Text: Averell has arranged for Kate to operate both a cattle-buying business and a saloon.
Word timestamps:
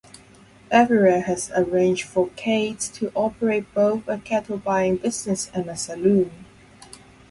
Averell 0.71 1.21
has 1.25 1.51
arranged 1.55 2.07
for 2.07 2.29
Kate 2.29 2.79
to 2.79 3.11
operate 3.13 3.71
both 3.75 4.07
a 4.07 4.17
cattle-buying 4.17 4.97
business 4.97 5.51
and 5.53 5.69
a 5.69 5.77
saloon. 5.77 6.31